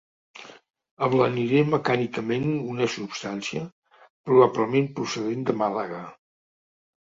Ablaniré 1.07 1.61
mecànicament 1.73 2.49
una 2.73 2.89
substància, 2.95 3.63
probablement 4.31 4.93
procedent 4.99 5.49
de 5.51 5.59
Màlaga. 5.65 6.05